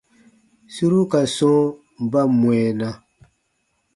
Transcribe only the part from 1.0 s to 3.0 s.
ka sɔ̃ɔ ba mwɛɛna.